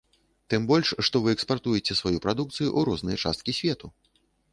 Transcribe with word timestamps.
Тым 0.53 0.61
больш 0.69 0.93
што 1.07 1.19
вы 1.25 1.29
экспартуеце 1.35 1.97
сваю 1.99 2.17
прадукцыю 2.25 2.67
ў 2.77 2.87
розныя 2.89 3.21
часткі 3.27 3.51
свету. 3.59 3.93